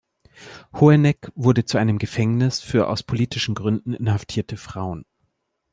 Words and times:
Hoheneck 0.73 1.31
wurde 1.35 1.63
zu 1.63 1.77
einem 1.77 1.99
Gefängnis 1.99 2.59
für 2.59 2.87
aus 2.87 3.03
politischen 3.03 3.53
Gründen 3.53 3.93
inhaftierte 3.93 4.57
Frauen. 4.57 5.05